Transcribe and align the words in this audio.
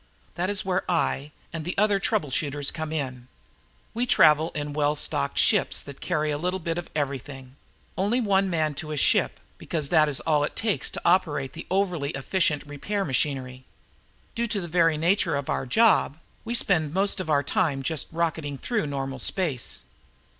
That 0.33 0.49
is 0.49 0.65
where 0.65 0.83
I 0.89 1.31
and 1.53 1.63
the 1.63 1.77
other 1.77 1.99
trouble 1.99 2.31
shooters 2.31 2.71
came 2.71 2.91
in. 2.91 3.27
We 3.93 4.07
travel 4.07 4.49
in 4.55 4.73
well 4.73 4.95
stocked 4.95 5.37
ships 5.37 5.83
that 5.83 6.01
carry 6.01 6.31
a 6.31 6.39
little 6.39 6.57
bit 6.59 6.79
of 6.79 6.89
everything; 6.95 7.55
only 7.95 8.19
one 8.19 8.49
man 8.49 8.73
to 8.81 8.91
a 8.91 8.97
ship 8.97 9.39
because 9.59 9.89
that 9.89 10.09
is 10.09 10.19
all 10.21 10.43
it 10.43 10.55
takes 10.55 10.89
to 10.89 11.01
operate 11.05 11.53
the 11.53 11.67
overly 11.69 12.09
efficient 12.13 12.65
repair 12.65 13.05
machinery. 13.05 13.63
Due 14.33 14.47
to 14.47 14.59
the 14.59 14.67
very 14.67 14.97
nature 14.97 15.35
of 15.35 15.51
our 15.51 15.67
job, 15.67 16.17
we 16.45 16.55
spend 16.55 16.95
most 16.95 17.19
of 17.19 17.29
our 17.29 17.43
time 17.43 17.83
just 17.83 18.07
rocketing 18.11 18.57
through 18.57 18.87
normal 18.87 19.19
space. 19.19 19.83